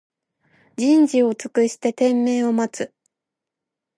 [0.77, 2.91] 人事を尽くして天命を待つ